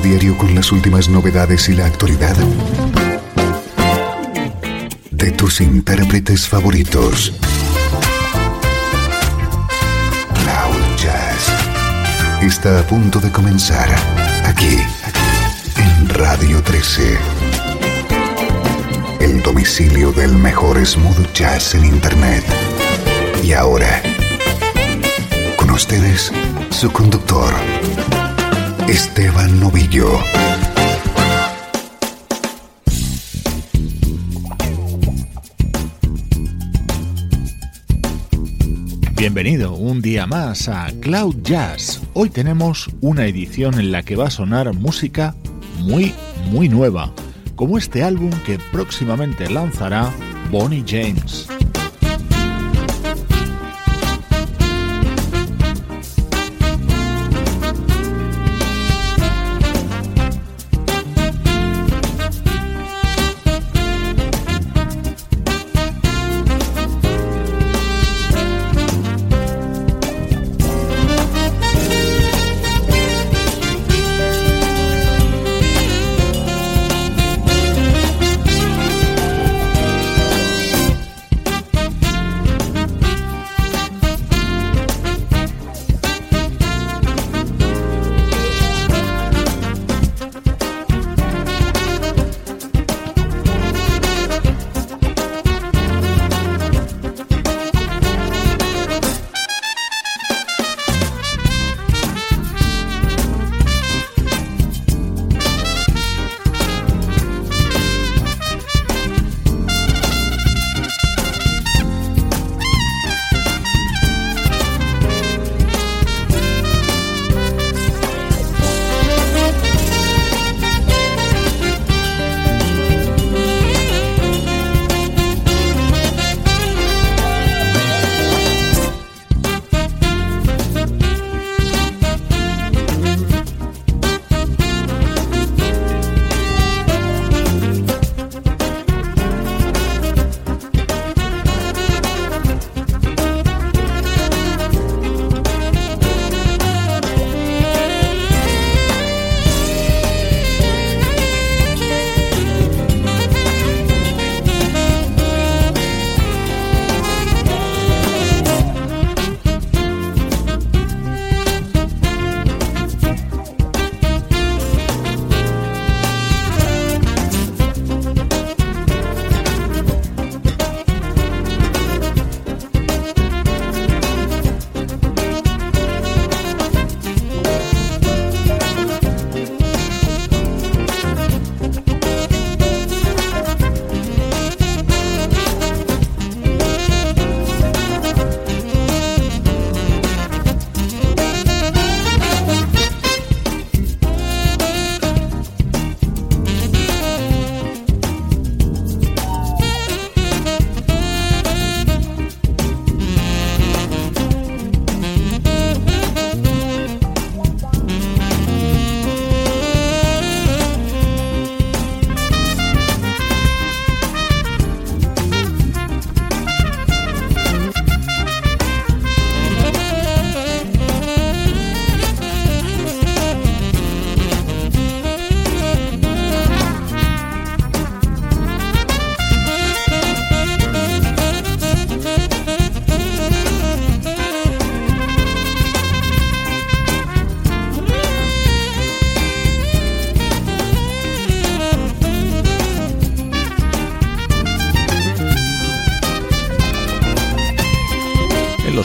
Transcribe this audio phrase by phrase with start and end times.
[0.00, 2.36] Diario con las últimas novedades y la actualidad
[5.10, 7.32] de tus intérpretes favoritos.
[10.34, 11.48] Cloud Jazz
[12.42, 13.88] está a punto de comenzar
[14.44, 14.78] aquí,
[15.76, 17.16] en Radio 13.
[19.20, 22.44] El domicilio del mejor smooth jazz en Internet.
[23.42, 24.02] Y ahora,
[25.56, 26.32] con ustedes,
[26.70, 27.54] su conductor,
[28.88, 30.06] Esteban Novillo.
[39.16, 42.02] Bienvenido un día más a Cloud Jazz.
[42.12, 45.34] Hoy tenemos una edición en la que va a sonar música
[45.78, 46.14] muy,
[46.50, 47.10] muy nueva,
[47.56, 50.12] como este álbum que próximamente lanzará
[50.50, 51.48] Bonnie James.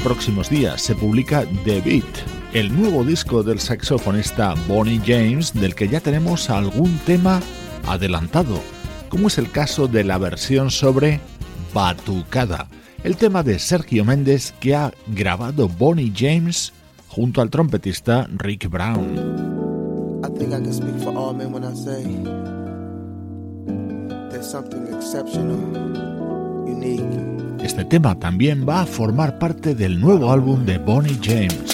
[0.00, 2.04] Próximos días se publica The Beat,
[2.52, 7.40] el nuevo disco del saxofonista Bonnie James, del que ya tenemos algún tema
[7.86, 8.60] adelantado,
[9.08, 11.20] como es el caso de la versión sobre
[11.72, 12.68] Batucada,
[13.02, 16.72] el tema de Sergio Méndez que ha grabado Bonnie James
[17.08, 20.22] junto al trompetista Rick Brown.
[27.64, 31.73] Este tema también va a formar parte del nuevo álbum de Bonnie James.